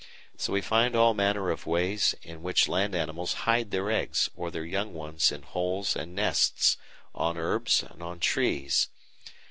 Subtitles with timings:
[0.35, 4.49] So we find all manner of ways in which land animals hide their eggs or
[4.49, 6.75] their young ones in holes and nests,
[7.13, 8.87] on herbs and on trees.